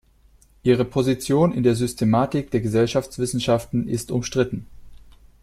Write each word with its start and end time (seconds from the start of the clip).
Ihre 0.63 0.83
Position 0.83 1.53
in 1.53 1.61
der 1.61 1.75
Systematik 1.75 2.49
der 2.49 2.61
Gesellschaftswissenschaften 2.61 3.87
ist 3.87 4.09
umstritten. 4.09 4.65